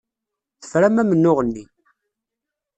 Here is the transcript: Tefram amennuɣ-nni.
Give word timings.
Tefram 0.61 0.95
amennuɣ-nni. 1.01 1.63